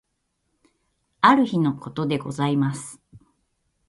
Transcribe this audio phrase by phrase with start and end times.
[1.21, 2.99] ある日のことでございます。